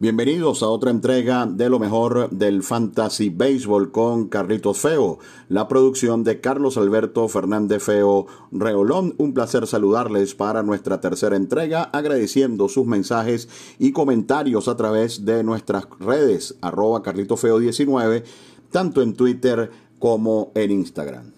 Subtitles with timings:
[0.00, 6.22] Bienvenidos a otra entrega de lo mejor del Fantasy Baseball con Carlitos Feo, la producción
[6.22, 9.16] de Carlos Alberto Fernández Feo Reolón.
[9.18, 13.48] Un placer saludarles para nuestra tercera entrega, agradeciendo sus mensajes
[13.80, 18.22] y comentarios a través de nuestras redes, arroba carlitosfeo19,
[18.70, 21.32] tanto en Twitter como en Instagram.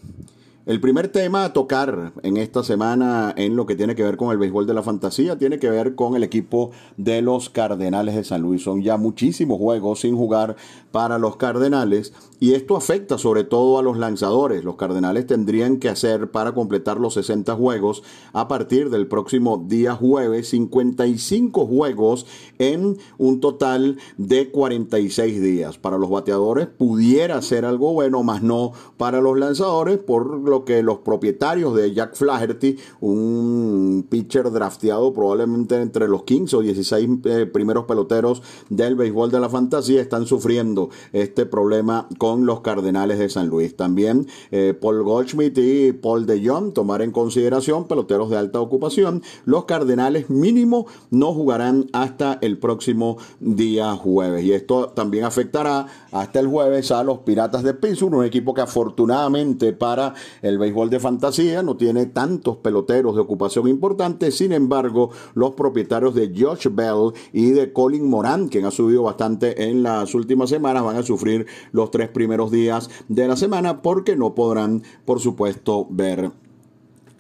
[0.71, 4.31] El primer tema a tocar en esta semana en lo que tiene que ver con
[4.31, 8.23] el béisbol de la fantasía tiene que ver con el equipo de los Cardenales de
[8.23, 8.63] San Luis.
[8.63, 10.55] Son ya muchísimos juegos sin jugar
[10.93, 14.63] para los Cardenales y esto afecta sobre todo a los lanzadores.
[14.63, 19.97] Los Cardenales tendrían que hacer para completar los 60 juegos a partir del próximo día
[19.97, 22.27] jueves 55 juegos
[22.61, 25.79] en un total de 46 días.
[25.79, 30.83] Para los bateadores pudiera ser algo bueno, más no para los lanzadores, por lo que
[30.83, 37.47] los propietarios de Jack Flaherty, un pitcher drafteado probablemente entre los 15 o 16 eh,
[37.47, 43.29] primeros peloteros del béisbol de la fantasía, están sufriendo este problema con los Cardenales de
[43.29, 43.77] San Luis.
[43.77, 49.23] También eh, Paul Goldschmidt y Paul de Jong tomar en consideración peloteros de alta ocupación.
[49.45, 54.45] Los Cardenales mínimo no jugarán hasta el próximo día jueves.
[54.45, 58.61] Y esto también afectará hasta el jueves a los Piratas de Pittsburgh, un equipo que
[58.61, 60.15] afortunadamente para
[60.51, 64.37] el béisbol de fantasía no tiene tantos peloteros de ocupación importantes.
[64.37, 69.71] Sin embargo, los propietarios de Josh Bell y de Colin Moran, quien ha subido bastante
[69.71, 74.17] en las últimas semanas, van a sufrir los tres primeros días de la semana porque
[74.17, 76.33] no podrán, por supuesto, ver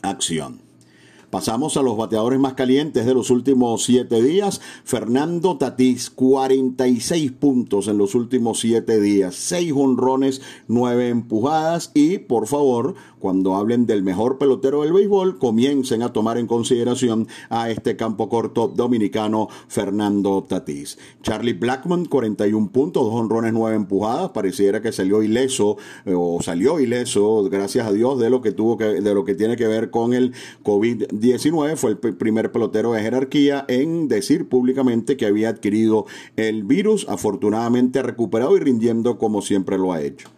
[0.03, 0.70] acción.
[1.31, 4.61] Pasamos a los bateadores más calientes de los últimos siete días.
[4.83, 12.49] Fernando Tatís, 46 puntos en los últimos siete días, 6 honrones, 9 empujadas y, por
[12.49, 17.95] favor, cuando hablen del mejor pelotero del béisbol, comiencen a tomar en consideración a este
[17.95, 20.99] campo corto dominicano Fernando Tatís.
[21.23, 24.31] Charlie Blackman, 41 puntos, 2 honrones, 9 empujadas.
[24.31, 28.77] Pareciera que salió ileso eh, o salió ileso, gracias a Dios, de lo que tuvo
[28.77, 30.33] que, de lo que tiene que ver con el
[30.65, 31.20] COVID-19.
[31.77, 37.07] Fue el primer pelotero de jerarquía en decir públicamente que había adquirido el virus.
[37.09, 40.29] Afortunadamente recuperado y rindiendo como siempre lo ha hecho.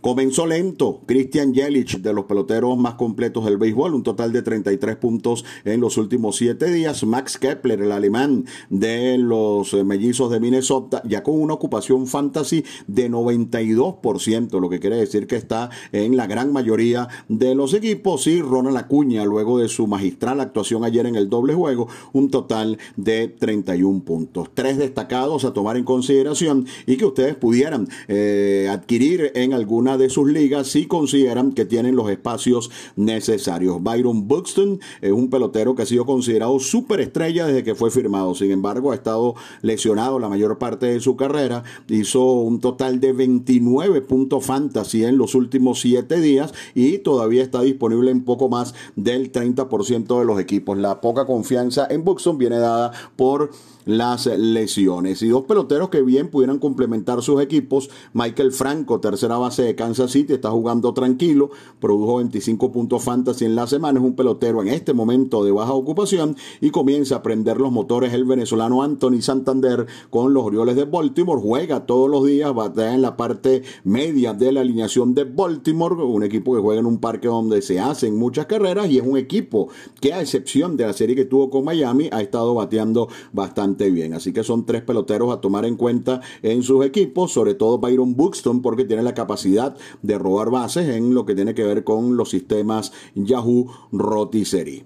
[0.00, 4.96] Comenzó lento Christian Jelic de los peloteros más completos del béisbol, un total de 33
[4.96, 7.04] puntos en los últimos siete días.
[7.04, 13.10] Max Kepler, el alemán de los mellizos de Minnesota, ya con una ocupación fantasy de
[13.10, 18.26] 92%, lo que quiere decir que está en la gran mayoría de los equipos.
[18.26, 22.78] Y Ronald Acuña, luego de su magistral actuación ayer en el doble juego, un total
[22.96, 24.48] de 31 puntos.
[24.54, 30.10] Tres destacados a tomar en consideración y que ustedes pudieran eh, adquirir en alguna de
[30.10, 33.82] sus ligas si consideran que tienen los espacios necesarios.
[33.82, 38.34] Byron Buxton es un pelotero que ha sido considerado superestrella desde que fue firmado.
[38.34, 41.64] Sin embargo, ha estado lesionado la mayor parte de su carrera.
[41.88, 47.62] Hizo un total de 29 puntos fantasy en los últimos 7 días y todavía está
[47.62, 50.78] disponible en poco más del 30% de los equipos.
[50.78, 53.50] La poca confianza en Buxton viene dada por
[53.96, 55.22] las lesiones.
[55.22, 57.90] Y dos peloteros que bien pudieran complementar sus equipos.
[58.12, 63.54] Michael Franco, tercera base de Kansas City, está jugando tranquilo, produjo 25 puntos fantasy en
[63.54, 67.58] la semana, es un pelotero en este momento de baja ocupación y comienza a prender
[67.58, 72.54] los motores el venezolano Anthony Santander con los Orioles de Baltimore, juega todos los días,
[72.54, 76.86] batea en la parte media de la alineación de Baltimore, un equipo que juega en
[76.86, 79.68] un parque donde se hacen muchas carreras y es un equipo
[80.00, 84.12] que a excepción de la serie que tuvo con Miami ha estado bateando bastante bien.
[84.12, 88.14] Así que son tres peloteros a tomar en cuenta en sus equipos, sobre todo Byron
[88.16, 92.18] Buxton, porque tiene la capacidad de robar bases en lo que tiene que ver con
[92.18, 94.84] los sistemas Yahoo Rotisserie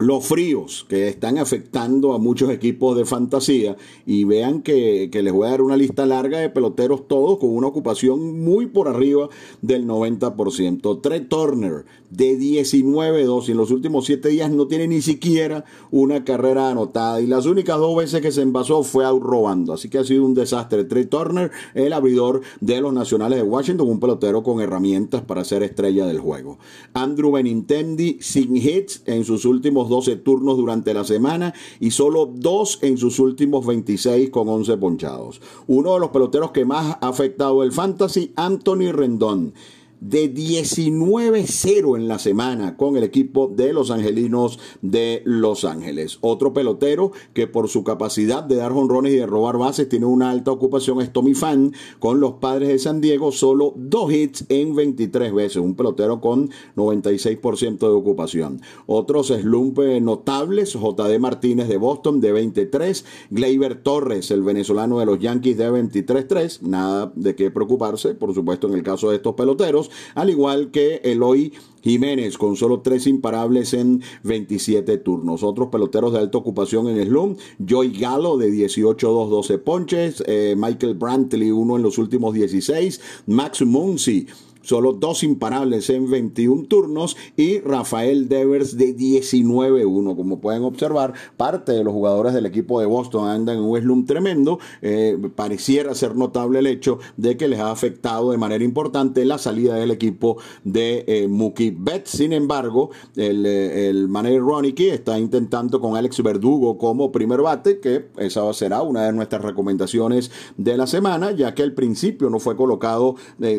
[0.00, 5.46] los fríos que están afectando a muchos equipos de fantasía y vean que, les voy
[5.46, 9.28] a dar una lista larga de peloteros todos con una ocupación muy por arriba
[9.60, 11.02] del 90%.
[11.02, 16.24] Trey Turner de 19-2 y en los últimos 7 días no tiene ni siquiera una
[16.24, 19.74] carrera anotada y las únicas dos veces que se envasó fue out robando.
[19.74, 20.84] Así que ha sido un desastre.
[20.84, 25.62] Trey Turner, el abridor de los Nacionales de Washington, un pelotero con herramientas para ser
[25.62, 26.58] estrella del juego.
[26.94, 32.78] Andrew Benintendi sin hits en sus últimos 12 turnos durante la semana y solo dos
[32.80, 35.42] en sus últimos 26 con 11 ponchados.
[35.66, 39.52] Uno de los peloteros que más ha afectado el fantasy, Anthony Rendón
[40.00, 46.18] de 19-0 en la semana con el equipo de los Angelinos de Los Ángeles.
[46.22, 50.30] Otro pelotero que por su capacidad de dar jonrones y de robar bases tiene una
[50.30, 54.74] alta ocupación es Tommy Fan con los padres de San Diego, solo dos hits en
[54.74, 58.60] 23 veces, un pelotero con 96% de ocupación.
[58.86, 65.18] Otros slump notables, JD Martínez de Boston de 23, Gleyber Torres, el venezolano de los
[65.18, 69.89] Yankees de 23-3, nada de qué preocuparse, por supuesto en el caso de estos peloteros,
[70.14, 71.52] al igual que Eloy
[71.82, 75.42] Jiménez con solo tres imparables en 27 turnos.
[75.42, 81.50] Otros peloteros de alta ocupación en Slum, Joy Gallo de 18-2-12 ponches, eh, Michael Brantley
[81.50, 84.26] uno en los últimos 16, Max Muncy
[84.62, 90.16] solo dos imparables en 21 turnos y Rafael Devers de 19-1.
[90.16, 94.06] Como pueden observar, parte de los jugadores del equipo de Boston andan en un slump
[94.06, 94.58] tremendo.
[94.82, 99.38] Eh, pareciera ser notable el hecho de que les ha afectado de manera importante la
[99.38, 102.10] salida del equipo de eh, Mookie Betts.
[102.10, 107.80] Sin embargo, el, eh, el manager Ronicky está intentando con Alex Verdugo como primer bate,
[107.80, 112.38] que esa será una de nuestras recomendaciones de la semana, ya que al principio no
[112.38, 113.16] fue colocado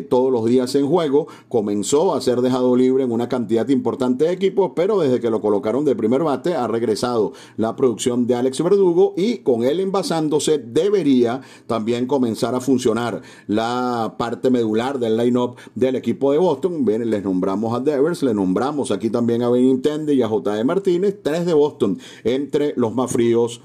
[0.08, 4.32] todos los días en juego, comenzó a ser dejado libre en una cantidad importante de
[4.32, 8.62] equipos, pero desde que lo colocaron de primer bate ha regresado la producción de Alex
[8.62, 15.56] Verdugo y con él envasándose debería también comenzar a funcionar la parte medular del line-up
[15.74, 16.84] del equipo de Boston.
[16.84, 20.64] Bien, les nombramos a Devers, le nombramos aquí también a Benintendi y a J.D.
[20.64, 23.62] Martínez, tres de Boston entre los más fríos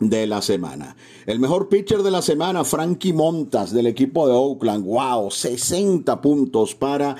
[0.00, 0.96] de la semana.
[1.26, 4.84] El mejor pitcher de la semana, Frankie Montas del equipo de Oakland.
[4.84, 7.16] Wow, 60 puntos para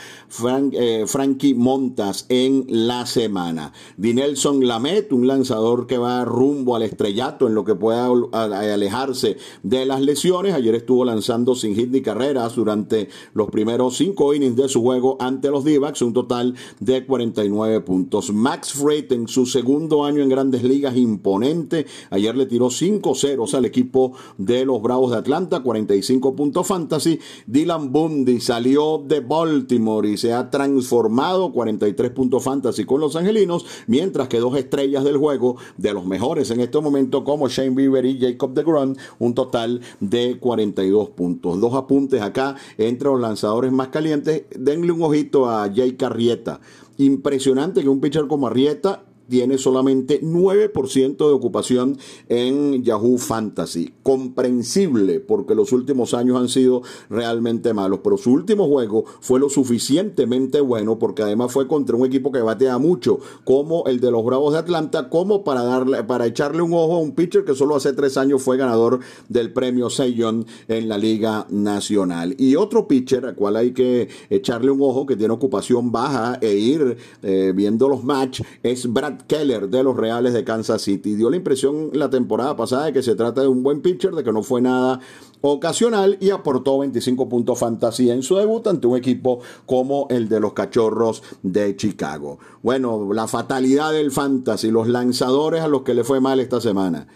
[0.72, 3.72] eh, Frankie Montas en la semana.
[3.96, 9.84] Dinelson Lamet, un lanzador que va rumbo al estrellato en lo que pueda alejarse de
[9.84, 10.54] las lesiones.
[10.54, 15.16] Ayer estuvo lanzando sin hit ni carreras durante los primeros cinco innings de su juego
[15.20, 18.32] ante los d un total de 49 puntos.
[18.32, 21.86] Max Freight en su segundo año en grandes ligas, imponente.
[22.10, 27.18] Ayer le tiró 5-0 al equipo de los Bravos de Atlanta, 45 puntos fantasy.
[27.46, 33.66] Dylan Bundy salió de Baltimore y se ha transformado 43 puntos fantasy con los angelinos,
[33.86, 38.04] mientras que dos estrellas del juego de los mejores en este momento como Shane Bieber
[38.04, 41.60] y Jacob DeGrom, un total de 42 puntos.
[41.60, 44.44] Dos apuntes acá entre los lanzadores más calientes.
[44.56, 46.60] Denle un ojito a Jay Carrieta.
[46.98, 51.98] Impresionante que un pitcher como Arrieta tiene solamente 9% de ocupación
[52.28, 53.94] en Yahoo Fantasy.
[54.02, 59.48] Comprensible porque los últimos años han sido realmente malos, pero su último juego fue lo
[59.48, 64.24] suficientemente bueno porque además fue contra un equipo que batea mucho, como el de los
[64.24, 67.76] Bravos de Atlanta, como para darle para echarle un ojo a un pitcher que solo
[67.76, 72.34] hace tres años fue ganador del premio Seiyon en la Liga Nacional.
[72.38, 76.54] Y otro pitcher al cual hay que echarle un ojo que tiene ocupación baja e
[76.54, 81.14] ir eh, viendo los match es Brad Keller de los Reales de Kansas City.
[81.14, 84.24] Dio la impresión la temporada pasada de que se trata de un buen pitcher, de
[84.24, 85.00] que no fue nada
[85.40, 90.40] ocasional y aportó 25 puntos fantasía en su debut ante un equipo como el de
[90.40, 92.38] los Cachorros de Chicago.
[92.62, 97.06] Bueno, la fatalidad del fantasy, los lanzadores a los que le fue mal esta semana.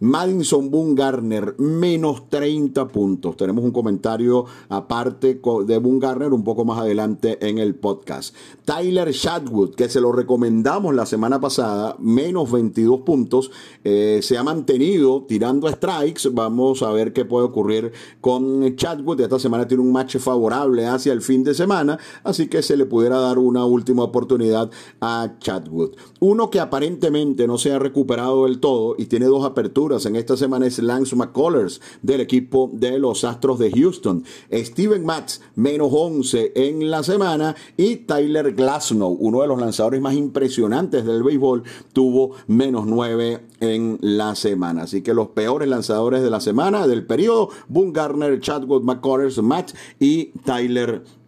[0.00, 3.36] Madison Boone Garner, menos 30 puntos.
[3.36, 8.34] Tenemos un comentario aparte de Boone Garner un poco más adelante en el podcast.
[8.64, 13.50] Tyler Shadwood, que se lo recomendamos la semana pasada, menos 22 puntos.
[13.84, 16.30] Eh, se ha mantenido tirando strikes.
[16.32, 17.92] Vamos a ver qué puede ocurrir
[18.22, 19.20] con Shadwood.
[19.20, 22.86] Esta semana tiene un match favorable hacia el fin de semana, así que se le
[22.86, 24.70] pudiera dar una última oportunidad
[25.02, 25.90] a Chadwood.
[26.20, 30.36] Uno que aparentemente no se ha recuperado del todo y tiene dos aperturas en esta
[30.36, 34.24] semana es Lance McCullers del equipo de los Astros de Houston.
[34.52, 37.56] Steven Matz, menos 11 en la semana.
[37.76, 43.98] Y Tyler Glasnow, uno de los lanzadores más impresionantes del béisbol, tuvo menos 9 en
[44.00, 44.82] la semana.
[44.82, 49.72] Así que los peores lanzadores de la semana, del periodo, Boone Garner, Chadwick McCullers, Matt
[49.98, 51.19] y Tyler Glasnow.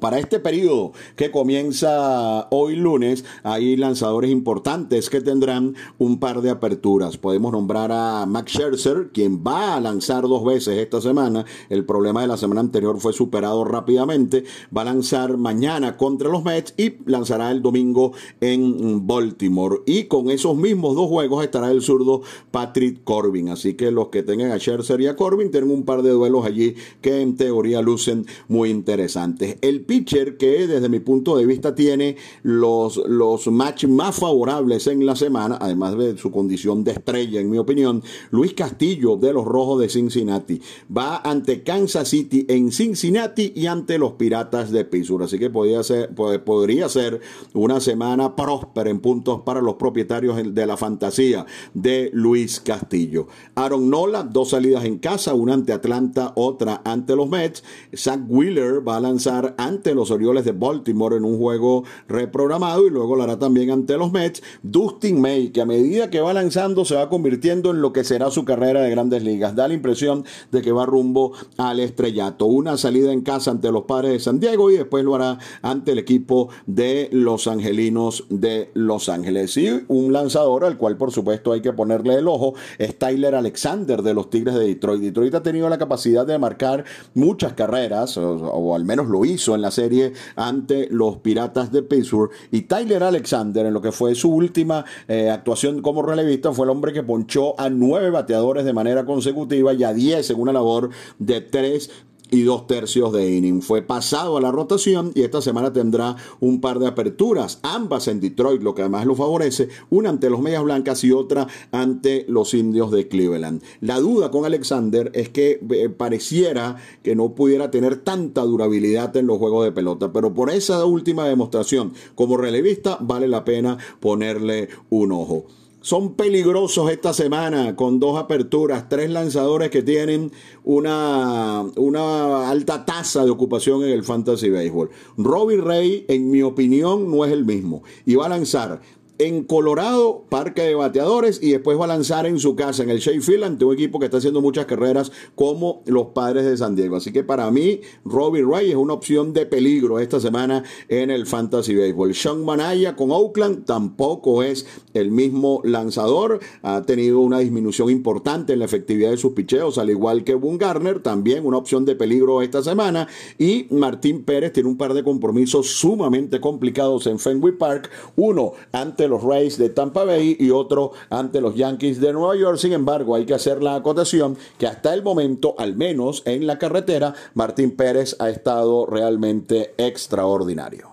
[0.00, 6.48] Para este periodo que comienza hoy lunes, hay lanzadores importantes que tendrán un par de
[6.48, 7.18] aperturas.
[7.18, 11.44] Podemos nombrar a Max Scherzer, quien va a lanzar dos veces esta semana.
[11.68, 14.44] El problema de la semana anterior fue superado rápidamente.
[14.74, 19.82] Va a lanzar mañana contra los Mets y lanzará el domingo en Baltimore.
[19.84, 23.50] Y con esos mismos dos juegos estará el zurdo Patrick Corbin.
[23.50, 26.46] Así que los que tengan a Scherzer y a Corbin tienen un par de duelos
[26.46, 29.25] allí que en teoría lucen muy interesantes.
[29.60, 35.04] El pitcher que desde mi punto de vista tiene los, los matches más favorables en
[35.04, 39.44] la semana, además de su condición de estrella, en mi opinión, Luis Castillo de los
[39.44, 40.60] Rojos de Cincinnati.
[40.94, 45.24] Va ante Kansas City en Cincinnati y ante los Piratas de Pittsburgh.
[45.24, 47.20] Así que podría ser, podría ser
[47.54, 53.26] una semana próspera en puntos para los propietarios de la fantasía de Luis Castillo.
[53.54, 57.64] Aaron Nola, dos salidas en casa, una ante Atlanta, otra ante los Mets.
[57.94, 59.15] Zach Wheeler va a lanzar
[59.56, 63.96] ante los Orioles de Baltimore en un juego reprogramado y luego lo hará también ante
[63.96, 64.42] los Mets.
[64.62, 68.30] Dustin May, que a medida que va lanzando se va convirtiendo en lo que será
[68.30, 69.56] su carrera de grandes ligas.
[69.56, 72.46] Da la impresión de que va rumbo al estrellato.
[72.46, 75.92] Una salida en casa ante los padres de San Diego y después lo hará ante
[75.92, 79.56] el equipo de los Angelinos de Los Ángeles.
[79.56, 84.02] Y un lanzador al cual por supuesto hay que ponerle el ojo es Tyler Alexander
[84.02, 85.00] de los Tigres de Detroit.
[85.00, 89.62] Detroit ha tenido la capacidad de marcar muchas carreras, o, al menos lo hizo en
[89.62, 92.30] la serie ante los Piratas de Pittsburgh.
[92.50, 96.70] Y Tyler Alexander, en lo que fue su última eh, actuación como relevista, fue el
[96.70, 100.90] hombre que ponchó a nueve bateadores de manera consecutiva y a diez en una labor
[101.18, 101.90] de tres
[102.30, 103.62] y dos tercios de inning.
[103.62, 108.20] Fue pasado a la rotación y esta semana tendrá un par de aperturas, ambas en
[108.20, 112.54] Detroit, lo que además lo favorece, una ante los Medias Blancas y otra ante los
[112.54, 113.62] Indios de Cleveland.
[113.80, 119.26] La duda con Alexander es que eh, pareciera que no pudiera tener tanta durabilidad en
[119.26, 124.68] los juegos de pelota, pero por esa última demostración como relevista vale la pena ponerle
[124.90, 125.46] un ojo
[125.86, 130.32] son peligrosos esta semana con dos aperturas, tres lanzadores que tienen
[130.64, 134.90] una, una alta tasa de ocupación en el fantasy baseball.
[135.16, 138.80] Robbie Ray, en mi opinión, no es el mismo y va a lanzar
[139.18, 142.98] en Colorado, parque de bateadores, y después va a lanzar en su casa, en el
[142.98, 146.96] Sheffield, ante un equipo que está haciendo muchas carreras como los padres de San Diego.
[146.96, 151.26] Así que para mí, Robbie Ray es una opción de peligro esta semana en el
[151.26, 152.14] Fantasy Baseball.
[152.14, 158.58] Sean Manaya con Oakland tampoco es el mismo lanzador, ha tenido una disminución importante en
[158.58, 162.42] la efectividad de sus picheos, al igual que Boone Garner, también una opción de peligro
[162.42, 163.08] esta semana.
[163.38, 169.05] Y Martín Pérez tiene un par de compromisos sumamente complicados en Fenway Park, uno ante
[169.08, 172.58] los Rays de Tampa Bay y otro ante los Yankees de Nueva York.
[172.58, 176.58] Sin embargo, hay que hacer la acotación que hasta el momento, al menos en la
[176.58, 180.90] carretera, Martín Pérez ha estado realmente extraordinario.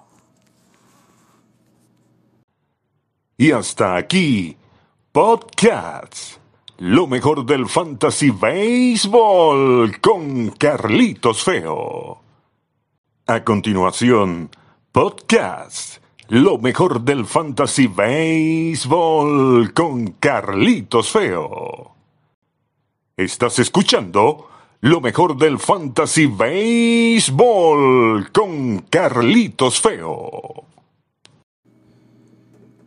[3.37, 4.55] Y hasta aquí,
[5.11, 6.39] Podcasts.
[6.79, 12.19] Lo mejor del fantasy baseball con Carlitos Feo.
[13.27, 14.49] A continuación,
[14.91, 21.91] Podcast lo mejor del fantasy baseball con Carlitos Feo.
[23.17, 24.47] Estás escuchando
[24.81, 27.51] lo mejor del fantasy baseball
[28.31, 30.63] con Carlitos Feo.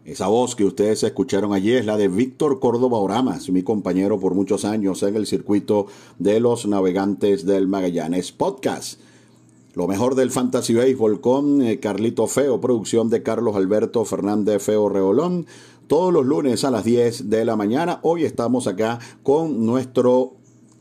[0.05, 4.35] Esa voz que ustedes escucharon allí es la de Víctor Córdoba Oramas, mi compañero por
[4.35, 5.89] muchos años en el circuito
[6.19, 9.01] de los navegantes del Magallanes Podcast.
[9.77, 14.89] Lo mejor del Fantasy Baseball con eh, Carlito Feo, producción de Carlos Alberto Fernández Feo
[14.89, 15.45] Reolón,
[15.87, 18.01] todos los lunes a las 10 de la mañana.
[18.01, 20.33] Hoy estamos acá con nuestro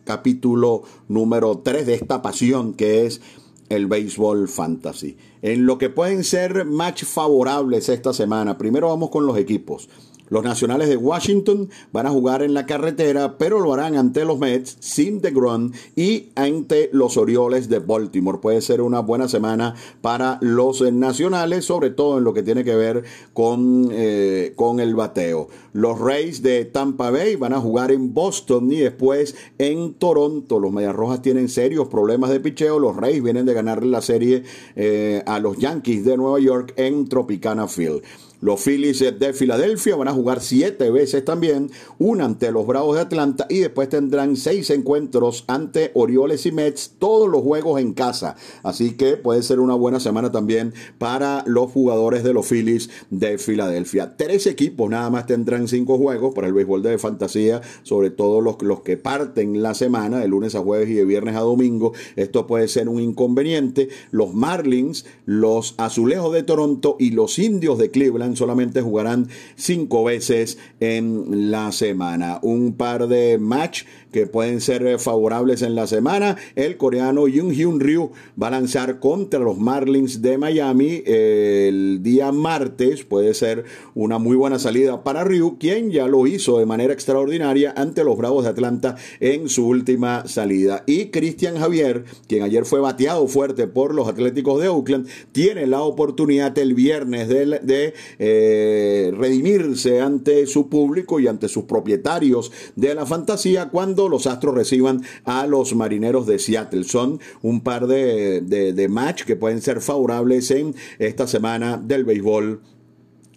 [0.06, 3.20] capítulo número 3 de esta pasión que es
[3.68, 5.18] el béisbol fantasy.
[5.42, 9.90] En lo que pueden ser match favorables esta semana, primero vamos con los equipos.
[10.30, 14.40] Los Nacionales de Washington van a jugar en la carretera, pero lo harán ante los
[14.40, 18.40] Mets, sin DeGrom y ante los Orioles de Baltimore.
[18.40, 22.76] Puede ser una buena semana para los Nacionales, sobre todo en lo que tiene que
[22.76, 23.04] ver
[23.34, 25.48] con, eh, con el bateo.
[25.74, 30.60] Los Rays de Tampa Bay van a jugar en Boston y después en Toronto.
[30.60, 32.80] Los Medias Rojas tienen serios problemas de picheo.
[32.80, 34.44] Los Rays vienen de ganarle la serie
[34.76, 38.02] eh, a los Yankees de Nueva York en Tropicana Field.
[38.46, 43.02] Los Phillies de Filadelfia van a jugar siete veces también, una ante los Bravos de
[43.02, 48.36] Atlanta y después tendrán seis encuentros ante Orioles y Mets, todos los juegos en casa.
[48.62, 53.40] Así que puede ser una buena semana también para los jugadores de los Phillies de
[53.40, 54.16] Filadelfia.
[54.16, 58.62] Tres equipos nada más tendrán cinco juegos para el béisbol de fantasía, sobre todo los,
[58.62, 61.94] los que parten la semana, de lunes a jueves y de viernes a domingo.
[62.16, 63.90] Esto puede ser un inconveniente.
[64.12, 70.58] Los Marlins, los Azulejos de Toronto y los Indios de Cleveland Solamente jugarán cinco veces
[70.80, 72.40] en la semana.
[72.42, 73.84] Un par de match
[74.16, 76.38] que pueden ser favorables en la semana.
[76.56, 82.32] El coreano Jung Hyun Ryu va a lanzar contra los Marlins de Miami el día
[82.32, 83.04] martes.
[83.04, 87.74] Puede ser una muy buena salida para Ryu, quien ya lo hizo de manera extraordinaria
[87.76, 90.86] ante los Bravos de Atlanta en su última salida.
[90.88, 95.82] Y Cristian Javier, quien ayer fue bateado fuerte por los Atléticos de Oakland, tiene la
[95.82, 102.96] oportunidad el viernes de, de eh, redimirse ante su público y ante sus propietarios de
[102.96, 106.84] la fantasía cuando los Astros reciban a los Marineros de Seattle.
[106.84, 112.06] Son un par de, de, de match que pueden ser favorables en esta semana del
[112.06, 112.62] béisbol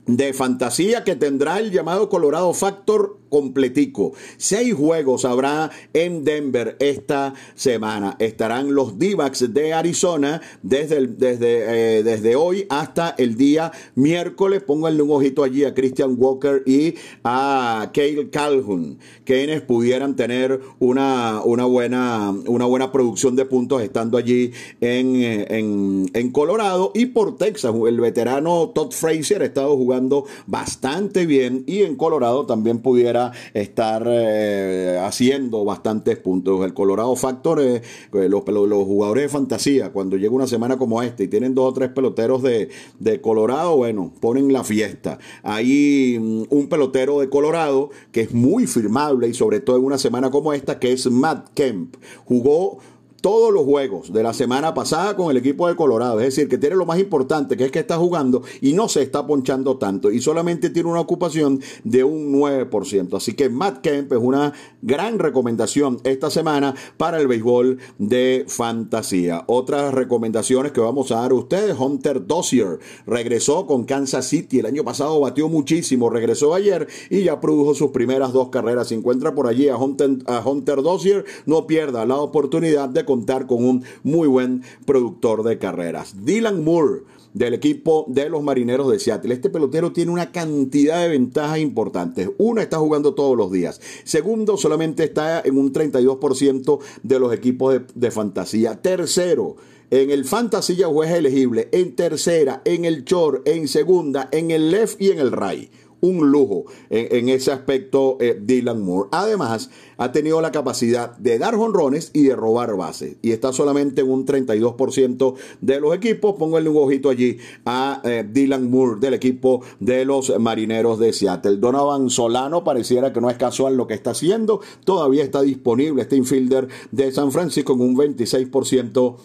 [0.08, 4.12] de fantasía que tendrá el llamado Colorado Factor completico.
[4.36, 8.16] Seis juegos habrá en Denver esta semana.
[8.18, 9.16] Estarán los d
[9.48, 14.62] de Arizona desde, desde, eh, desde hoy hasta el día miércoles.
[14.62, 16.94] Pónganle un ojito allí a Christian Walker y
[17.24, 24.18] a Kale Calhoun, quienes pudieran tener una, una, buena, una buena producción de puntos estando
[24.18, 26.92] allí en, en, en Colorado.
[26.94, 32.46] Y por Texas, el veterano Todd Frazier ha estado jugando bastante bien y en Colorado
[32.46, 33.17] también pudiera
[33.54, 36.64] estar eh, haciendo bastantes puntos.
[36.64, 37.82] El Colorado Factor, eh,
[38.12, 41.72] los, los, jugadores de fantasía, cuando llega una semana como esta y tienen dos o
[41.72, 45.18] tres peloteros de, de Colorado, bueno, ponen la fiesta.
[45.42, 49.98] Hay mm, un pelotero de Colorado que es muy firmable y sobre todo en una
[49.98, 51.96] semana como esta, que es Matt Kemp.
[52.24, 52.78] Jugó
[53.20, 56.20] todos los juegos de la semana pasada con el equipo de Colorado.
[56.20, 59.02] Es decir, que tiene lo más importante, que es que está jugando y no se
[59.02, 60.10] está ponchando tanto.
[60.10, 63.16] Y solamente tiene una ocupación de un 9%.
[63.16, 69.44] Así que Matt Kemp es una gran recomendación esta semana para el béisbol de fantasía.
[69.46, 71.76] Otras recomendaciones que vamos a dar a ustedes.
[71.78, 74.60] Hunter Dossier regresó con Kansas City.
[74.60, 76.10] El año pasado batió muchísimo.
[76.10, 78.88] Regresó ayer y ya produjo sus primeras dos carreras.
[78.88, 81.24] Se encuentra por allí a Hunter, a Hunter Dossier.
[81.46, 86.14] No pierda la oportunidad de contar con un muy buen productor de carreras.
[86.26, 89.32] Dylan Moore del equipo de los Marineros de Seattle.
[89.32, 92.28] Este pelotero tiene una cantidad de ventajas importantes.
[92.36, 93.80] Uno, está jugando todos los días.
[94.04, 98.82] Segundo, solamente está en un 32% de los equipos de, fantasía.
[98.82, 99.56] Tercero,
[99.90, 101.68] en el fantasy ya juega elegible.
[101.72, 106.30] En tercera, en el short, en segunda, en el left y en el right un
[106.30, 109.08] lujo en, ese aspecto eh, Dylan Moore.
[109.12, 113.16] Además, ha tenido la capacidad de dar jonrones y de robar bases.
[113.22, 116.36] Y está solamente en un 32% de los equipos.
[116.38, 121.56] Pónganle un ojito allí a eh, Dylan Moore del equipo de los Marineros de Seattle.
[121.56, 124.60] Donovan Solano pareciera que no es casual lo que está haciendo.
[124.84, 129.16] Todavía está disponible este infielder de San Francisco en un 26%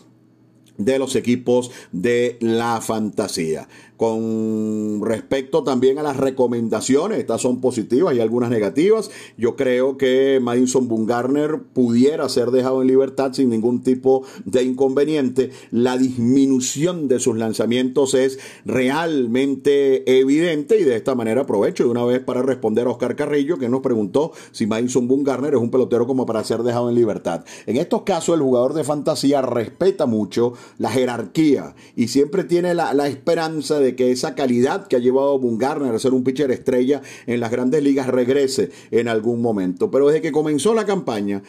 [0.77, 3.67] de los equipos de la fantasía.
[3.97, 9.11] Con respecto también a las recomendaciones, estas son positivas y algunas negativas.
[9.37, 15.51] Yo creo que Madison Bungarner pudiera ser dejado en libertad sin ningún tipo de inconveniente.
[15.71, 22.05] La disminución de sus lanzamientos es realmente evidente y de esta manera aprovecho de una
[22.05, 26.07] vez para responder a Oscar Carrillo que nos preguntó si Madison Bungarner es un pelotero
[26.07, 27.45] como para ser dejado en libertad.
[27.65, 32.93] En estos casos el jugador de fantasía respeta mucho la jerarquía y siempre tiene la,
[32.93, 37.01] la esperanza de que esa calidad que ha llevado Bungarner a ser un pitcher estrella
[37.27, 39.91] en las grandes ligas regrese en algún momento.
[39.91, 41.43] Pero desde que comenzó la campaña,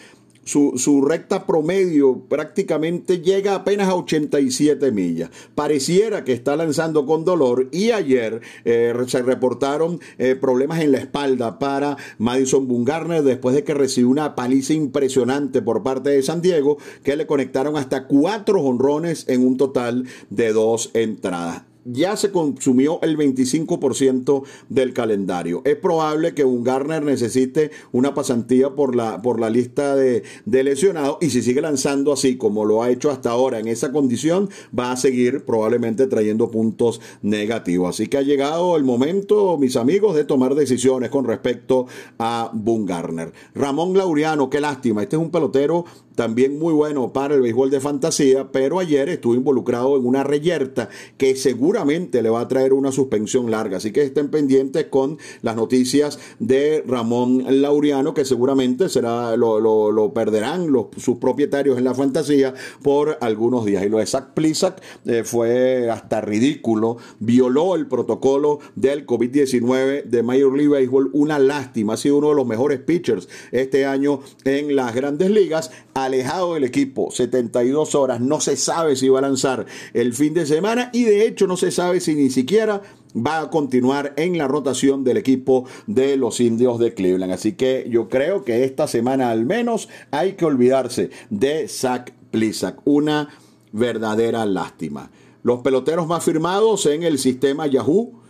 [0.44, 5.30] su, recta promedio prácticamente llega apenas a 87 millas.
[5.54, 10.98] Pareciera que está lanzando con dolor y ayer eh, se reportaron eh, problemas en la
[10.98, 16.42] espalda para Madison Bungarner después de que recibió una paliza impresionante por parte de San
[16.42, 22.30] Diego que le conectaron hasta cuatro honrones en un total de dos entradas ya se
[22.30, 25.62] consumió el 25% del calendario.
[25.64, 30.64] Es probable que un Garner necesite una pasantía por la, por la lista de, de,
[30.64, 34.48] lesionados y si sigue lanzando así como lo ha hecho hasta ahora en esa condición,
[34.76, 37.90] va a seguir probablemente trayendo puntos negativos.
[37.90, 41.86] Así que ha llegado el momento, mis amigos, de tomar decisiones con respecto
[42.18, 43.32] a Boone Garner.
[43.54, 47.80] Ramón Laureano, qué lástima, este es un pelotero también muy bueno para el béisbol de
[47.80, 52.92] fantasía, pero ayer estuvo involucrado en una reyerta que seguramente le va a traer una
[52.92, 53.78] suspensión larga.
[53.78, 60.12] Así que estén pendientes con las noticias de Ramón Laureano, que seguramente será lo, lo,
[60.12, 63.84] perderán los, sus propietarios en la fantasía por algunos días.
[63.84, 70.22] Y lo de Zach Plisak eh, fue hasta ridículo, violó el protocolo del COVID-19 de
[70.22, 74.76] Major League Baseball, una lástima, ha sido uno de los mejores pitchers este año en
[74.76, 79.66] las grandes ligas alejado del equipo 72 horas, no se sabe si va a lanzar
[79.92, 82.82] el fin de semana y de hecho no se sabe si ni siquiera
[83.16, 87.32] va a continuar en la rotación del equipo de los indios de Cleveland.
[87.32, 92.80] Así que yo creo que esta semana al menos hay que olvidarse de Zach Plisak.
[92.84, 93.28] Una
[93.72, 95.10] verdadera lástima.
[95.42, 98.23] Los peloteros más firmados en el sistema Yahoo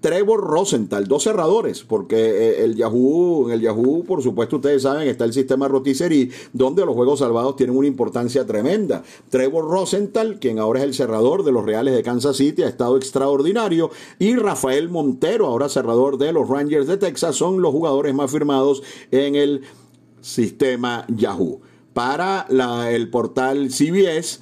[0.00, 5.06] Trevor Rosenthal, dos cerradores, porque eh, el Yahoo, en el Yahoo, por supuesto, ustedes saben,
[5.06, 9.02] está el sistema rotisserie, donde los juegos salvados tienen una importancia tremenda.
[9.28, 12.96] Trevor Rosenthal, quien ahora es el cerrador de los Reales de Kansas City, ha estado
[12.96, 18.30] extraordinario, y Rafael Montero, ahora cerrador de los Rangers de Texas, son los jugadores más
[18.30, 19.62] firmados en el
[20.22, 21.60] sistema Yahoo.
[21.92, 22.46] Para
[22.90, 24.40] el portal CBS,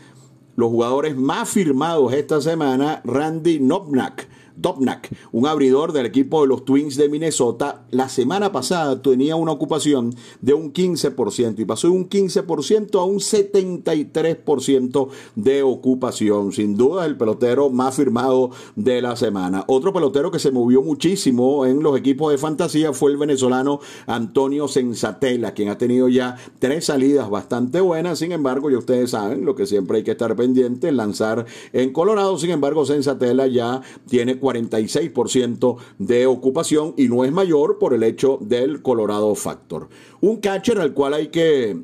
[0.55, 4.29] los jugadores más firmados esta semana, Randy Nopnak
[4.61, 9.53] Dopnak, un abridor del equipo de los Twins de Minnesota, la semana pasada tenía una
[9.53, 16.53] ocupación de un 15% y pasó de un 15% a un 73% de ocupación.
[16.53, 19.65] Sin duda el pelotero más firmado de la semana.
[19.69, 24.69] Otro pelotero que se movió muchísimo en los equipos de fantasía fue el venezolano Antonio
[24.69, 28.19] Sensatela, quien ha tenido ya tres salidas bastante buenas.
[28.19, 32.39] Sin embargo, ya ustedes saben lo que siempre hay que estar pendiente, lanzar en Colorado.
[32.39, 38.39] Sin embargo, Sensatela ya tiene 46% de ocupación y no es mayor por el hecho
[38.41, 39.89] del Colorado Factor.
[40.21, 41.77] Un catcher al cual hay que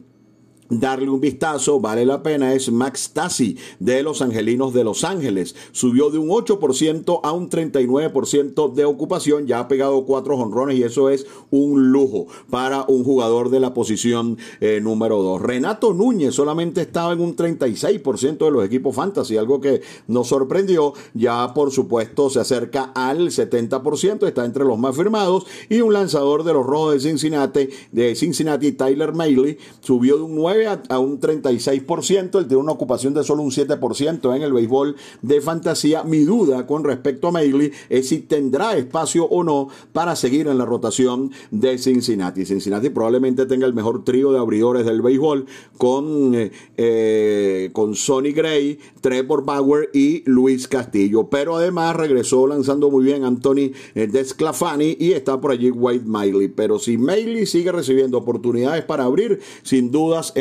[0.80, 5.54] darle un vistazo, vale la pena, es Max Tassi de los Angelinos de Los Ángeles.
[5.72, 10.82] Subió de un 8% a un 39% de ocupación, ya ha pegado cuatro honrones y
[10.82, 15.42] eso es un lujo para un jugador de la posición eh, número 2.
[15.42, 20.94] Renato Núñez solamente estaba en un 36% de los equipos fantasy, algo que nos sorprendió,
[21.14, 26.44] ya por supuesto se acerca al 70%, está entre los más firmados y un lanzador
[26.44, 31.20] de los Rojos de Cincinnati, de Cincinnati Tyler Mailey, subió de un 9 a, un
[31.20, 36.04] 36%, él tiene una ocupación de solo un 7% en el béisbol de fantasía.
[36.04, 40.58] Mi duda con respecto a Mailey es si tendrá espacio o no para seguir en
[40.58, 42.44] la rotación de Cincinnati.
[42.44, 45.46] Cincinnati probablemente tenga el mejor trío de abridores del béisbol
[45.78, 51.28] con, eh, eh, con Sonny Gray, Trevor Bauer y Luis Castillo.
[51.28, 56.48] Pero además regresó lanzando muy bien Anthony eh, Desclafani y está por allí White Miley.
[56.48, 60.32] Pero si Mailey sigue recibiendo oportunidades para abrir, sin dudas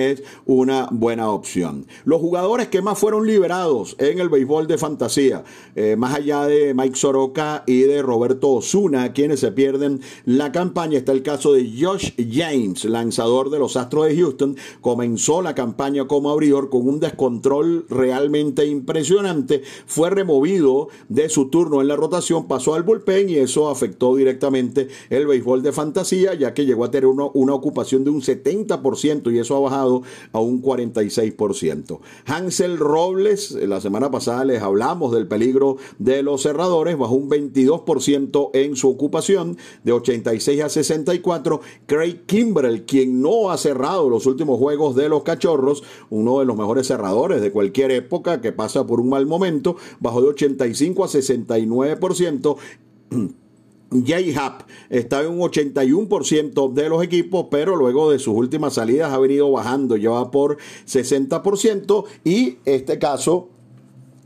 [0.46, 1.86] una buena opción.
[2.06, 5.44] Los jugadores que más fueron liberados en el béisbol de fantasía,
[5.76, 10.98] eh, más allá de Mike Soroka y de Roberto Osuna, quienes se pierden la campaña,
[10.98, 16.08] está el caso de Josh James, lanzador de los Astros de Houston, comenzó la campaña
[16.08, 22.48] como abridor con un descontrol realmente impresionante, fue removido de su turno en la rotación,
[22.48, 26.92] pasó al bullpen y eso afectó directamente el béisbol de fantasía, ya que llegó a
[26.92, 29.92] tener una ocupación de un 70% y eso ha bajado
[30.32, 31.99] a un 46%.
[32.25, 38.49] Hansel Robles, la semana pasada les hablamos del peligro de los cerradores, bajó un 22%
[38.53, 41.62] en su ocupación, de 86 a 64.
[41.86, 46.58] Craig Kimbrell, quien no ha cerrado los últimos juegos de los cachorros, uno de los
[46.58, 51.08] mejores cerradores de cualquier época que pasa por un mal momento, bajó de 85 a
[51.08, 52.58] 69%.
[54.01, 59.19] J-Hap está en un 81% de los equipos, pero luego de sus últimas salidas ha
[59.19, 63.49] venido bajando, ya va por 60% y este caso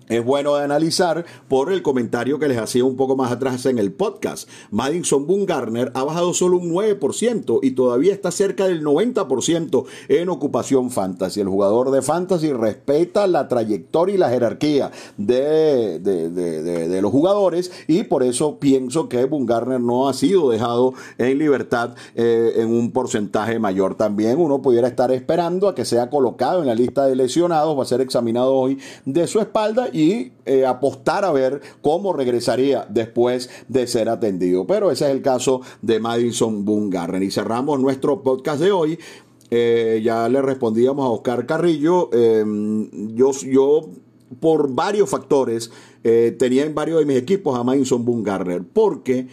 [0.09, 3.77] es bueno de analizar por el comentario que les hacía un poco más atrás en
[3.77, 4.49] el podcast.
[4.71, 10.91] Madison Garner ha bajado solo un 9% y todavía está cerca del 90% en ocupación
[10.91, 11.41] fantasy.
[11.41, 18.03] El jugador de fantasy respeta la trayectoria y la jerarquía de, de, los jugadores y
[18.03, 23.59] por eso pienso que Garner no ha sido dejado en libertad eh, en un porcentaje
[23.59, 23.95] mayor.
[23.95, 27.83] También uno pudiera estar esperando a que sea colocado en la lista de lesionados, va
[27.83, 33.49] a ser examinado hoy de su espalda y eh, apostar a ver cómo regresaría después
[33.67, 34.67] de ser atendido.
[34.67, 37.23] Pero ese es el caso de Madison Bungarren.
[37.23, 38.99] Y cerramos nuestro podcast de hoy.
[39.49, 42.11] Eh, ya le respondíamos a Oscar Carrillo.
[42.13, 43.89] Em, yo, yo,
[44.39, 45.71] por varios factores,
[46.03, 49.27] eh, tenía en varios de mis equipos a Madison Bungarner, porque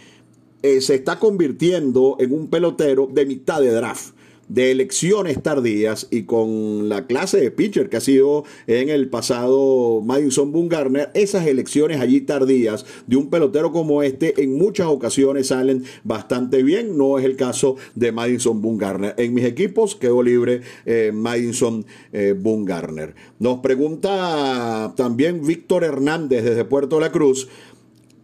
[0.63, 4.14] se está convirtiendo en un pelotero de mitad de draft
[4.47, 10.01] de elecciones tardías y con la clase de pitcher que ha sido en el pasado
[10.01, 15.83] Madison Bumgarner, esas elecciones allí tardías de un pelotero como este en muchas ocasiones salen
[16.03, 16.97] bastante bien.
[16.97, 19.15] No es el caso de Madison Bumgarner.
[19.17, 23.15] En mis equipos quedó libre eh, Madison eh, Bumgarner.
[23.39, 27.47] Nos pregunta también Víctor Hernández desde Puerto La Cruz.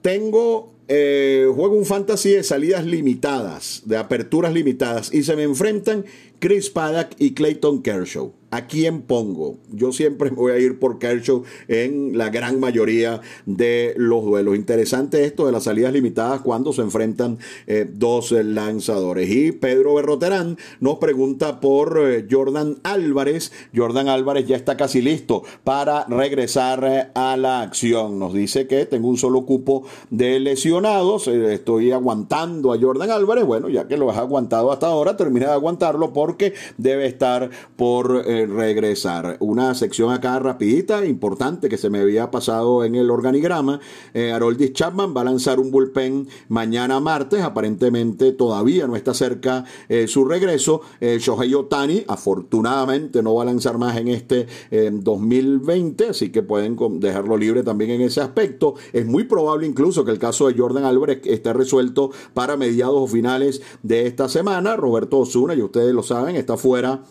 [0.02, 6.04] Tengo eh, juego un fantasy de salidas limitadas, de aperturas limitadas, y se me enfrentan
[6.42, 8.34] Chris Paddock y Clayton Kershaw.
[8.54, 9.60] ¿A quién pongo?
[9.72, 14.58] Yo siempre voy a ir por Kershaw en la gran mayoría de los duelos.
[14.58, 19.30] Interesante esto de las salidas limitadas cuando se enfrentan eh, dos lanzadores.
[19.30, 23.54] Y Pedro Berroterán nos pregunta por eh, Jordan Álvarez.
[23.74, 28.20] Jordan Álvarez ya está casi listo para regresar eh, a la acción.
[28.20, 31.30] Nos dice que tengo un solo cupo de lesionados.
[31.30, 33.46] estoy aguantando a Jordan Álvarez.
[33.46, 38.26] Bueno, ya que lo has aguantado hasta ahora, termina de aguantarlo porque debe estar por
[38.26, 39.38] regresar.
[39.39, 43.80] Una sección acá rapidita, importante, que se me había pasado en el organigrama.
[44.13, 47.41] Eh, Haroldis Chapman va a lanzar un bullpen mañana martes.
[47.41, 50.82] Aparentemente todavía no está cerca eh, su regreso.
[51.00, 56.78] Eh, Shohei Otani, afortunadamente, no va a lanzar más en este 2020, así que pueden
[57.00, 58.76] dejarlo libre también en ese aspecto.
[58.94, 63.08] Es muy probable incluso que el caso de Jordan Álvarez esté resuelto para mediados o
[63.08, 64.76] finales de esta semana.
[64.76, 67.02] Roberto Osuna, y ustedes lo saben, está fuera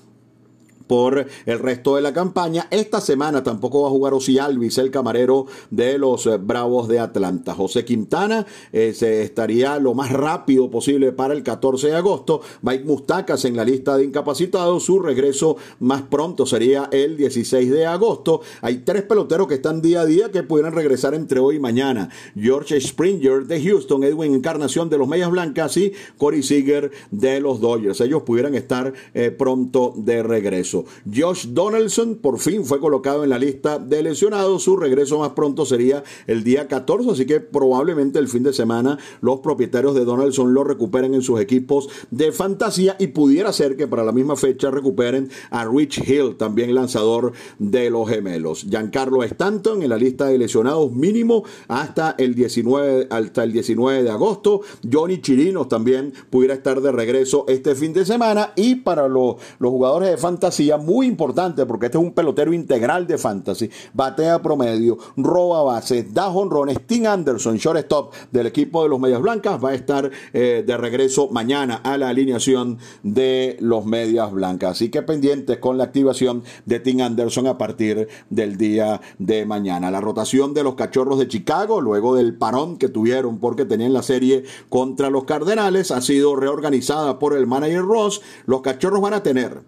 [0.91, 2.67] por el resto de la campaña.
[2.69, 6.99] Esta semana tampoco va a jugar Osi Alvis, el camarero de los eh, Bravos de
[6.99, 7.55] Atlanta.
[7.55, 12.41] José Quintana eh, se estaría lo más rápido posible para el 14 de agosto.
[12.63, 14.83] Mike Mustacas en la lista de incapacitados.
[14.83, 18.41] Su regreso más pronto sería el 16 de agosto.
[18.61, 22.09] Hay tres peloteros que están día a día que pudieran regresar entre hoy y mañana.
[22.35, 27.61] George Springer de Houston, Edwin Encarnación de los Medias Blancas y Corey Seager de los
[27.61, 28.01] Dodgers.
[28.01, 30.80] Ellos pudieran estar eh, pronto de regreso.
[31.13, 34.63] Josh Donaldson por fin fue colocado en la lista de lesionados.
[34.63, 38.99] Su regreso más pronto sería el día 14, así que probablemente el fin de semana
[39.21, 43.87] los propietarios de Donaldson lo recuperen en sus equipos de fantasía y pudiera ser que
[43.87, 48.67] para la misma fecha recuperen a Rich Hill, también lanzador de los gemelos.
[48.69, 54.11] Giancarlo Stanton en la lista de lesionados mínimo hasta el 19, hasta el 19 de
[54.11, 54.61] agosto.
[54.91, 59.71] Johnny Chirinos también pudiera estar de regreso este fin de semana y para los, los
[59.71, 63.71] jugadores de fantasía muy importante porque este es un pelotero integral de fantasy.
[63.93, 66.79] Batea promedio, roba bases, da honrones.
[66.87, 71.29] Tim Anderson, shortstop del equipo de los Medias Blancas, va a estar eh, de regreso
[71.31, 74.73] mañana a la alineación de los Medias Blancas.
[74.73, 79.91] Así que pendientes con la activación de Tim Anderson a partir del día de mañana.
[79.91, 84.03] La rotación de los Cachorros de Chicago, luego del parón que tuvieron porque tenían la
[84.03, 88.21] serie contra los Cardenales, ha sido reorganizada por el manager Ross.
[88.47, 89.63] Los Cachorros van a tener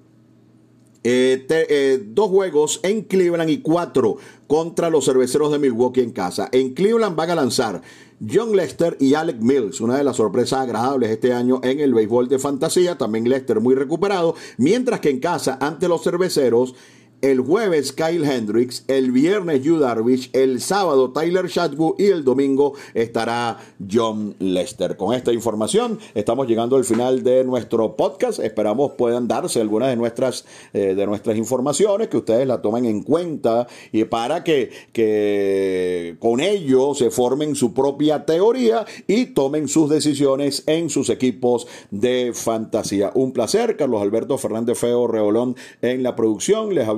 [1.04, 6.48] eh, eh, dos juegos en Cleveland y cuatro contra los cerveceros de Milwaukee en casa.
[6.52, 7.82] En Cleveland van a lanzar
[8.30, 12.28] John Lester y Alec Mills, una de las sorpresas agradables este año en el béisbol
[12.28, 12.96] de fantasía.
[12.96, 14.36] También Lester muy recuperado.
[14.58, 16.74] Mientras que en casa, ante los cerveceros,
[17.22, 22.74] el jueves Kyle Hendricks, el viernes Yu Darvish, el sábado Tyler Chatwood y el domingo
[22.94, 23.58] estará
[23.90, 24.96] John Lester.
[24.96, 28.40] Con esta información estamos llegando al final de nuestro podcast.
[28.40, 33.04] Esperamos puedan darse algunas de nuestras, eh, de nuestras informaciones, que ustedes la tomen en
[33.04, 39.88] cuenta y para que, que con ello se formen su propia teoría y tomen sus
[39.88, 43.12] decisiones en sus equipos de fantasía.
[43.14, 46.74] Un placer, Carlos Alberto Fernández Feo Reolón en la producción.
[46.74, 46.88] Les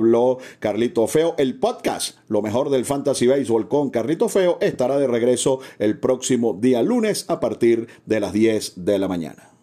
[0.59, 1.35] Carlito Feo.
[1.37, 6.53] El podcast, lo mejor del Fantasy Baseball con Carlito Feo, estará de regreso el próximo
[6.53, 9.54] día lunes a partir de las 10 de la mañana.